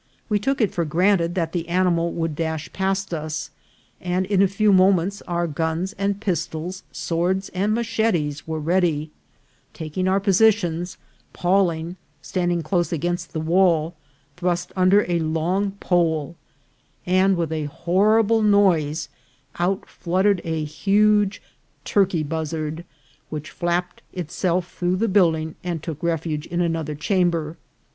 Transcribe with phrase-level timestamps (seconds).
[0.29, 3.51] We took it for granted 'that the animal would dash past us,
[4.01, 9.11] and in a few moments our guns and pistols, swords and machetes, were ready;
[9.75, 10.97] taking our positions,
[11.33, 13.93] Pawling, standing close against the wall,
[14.37, 16.35] thrust under a long pole,
[17.05, 19.07] and with a horrible noise
[19.59, 21.43] out fluttered a huge
[21.85, 22.85] turkey buzzard,
[23.29, 27.55] which flapped itself through the build ing and took refuge in another chamber.